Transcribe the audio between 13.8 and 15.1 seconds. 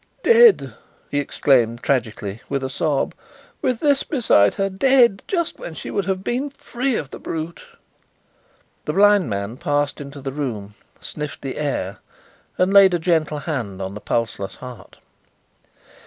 the pulseless heart.